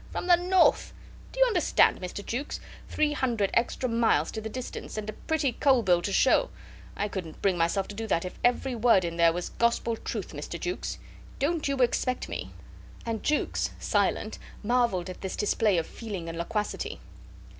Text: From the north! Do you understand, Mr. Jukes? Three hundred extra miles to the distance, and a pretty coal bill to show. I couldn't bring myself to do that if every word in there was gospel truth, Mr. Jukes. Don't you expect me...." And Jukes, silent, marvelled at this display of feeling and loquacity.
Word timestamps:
From 0.11 0.25
the 0.25 0.35
north! 0.35 0.93
Do 1.31 1.39
you 1.39 1.45
understand, 1.45 2.01
Mr. 2.01 2.25
Jukes? 2.25 2.59
Three 2.89 3.11
hundred 3.13 3.51
extra 3.53 3.87
miles 3.87 4.31
to 4.31 4.41
the 4.41 4.49
distance, 4.49 4.97
and 4.97 5.07
a 5.07 5.13
pretty 5.13 5.51
coal 5.51 5.83
bill 5.83 6.01
to 6.01 6.11
show. 6.11 6.49
I 6.97 7.07
couldn't 7.07 7.43
bring 7.43 7.55
myself 7.55 7.87
to 7.89 7.93
do 7.95 8.07
that 8.07 8.25
if 8.25 8.39
every 8.43 8.73
word 8.73 9.05
in 9.05 9.17
there 9.17 9.31
was 9.31 9.49
gospel 9.49 9.95
truth, 9.95 10.33
Mr. 10.33 10.59
Jukes. 10.59 10.97
Don't 11.37 11.67
you 11.67 11.77
expect 11.81 12.29
me...." 12.29 12.49
And 13.05 13.21
Jukes, 13.21 13.69
silent, 13.79 14.39
marvelled 14.63 15.07
at 15.07 15.21
this 15.21 15.35
display 15.35 15.77
of 15.77 15.85
feeling 15.85 16.27
and 16.27 16.35
loquacity. 16.35 16.99